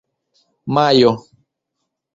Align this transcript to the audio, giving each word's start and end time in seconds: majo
majo 0.73 1.11